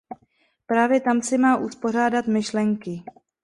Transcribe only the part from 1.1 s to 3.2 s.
si má uspořádat myšlenky.